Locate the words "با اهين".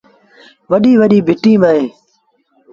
1.61-1.87